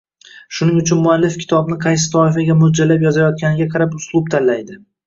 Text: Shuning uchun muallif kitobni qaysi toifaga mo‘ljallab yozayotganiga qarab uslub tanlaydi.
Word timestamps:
Shuning 0.59 0.79
uchun 0.83 1.03
muallif 1.03 1.35
kitobni 1.43 1.79
qaysi 1.85 2.09
toifaga 2.17 2.59
mo‘ljallab 2.65 3.09
yozayotganiga 3.09 3.73
qarab 3.77 3.99
uslub 4.03 4.35
tanlaydi. 4.37 4.85